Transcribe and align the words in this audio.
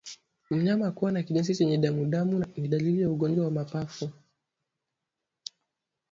Mnyama 0.49 0.91
kuwa 0.91 1.11
na 1.11 1.23
kinyesi 1.23 1.55
chenye 1.55 1.77
damudamu 1.77 2.45
ni 2.57 2.67
dalili 2.67 3.01
ya 3.01 3.09
ugonjwa 3.09 3.45
wa 3.45 3.51
mapafu 3.51 4.09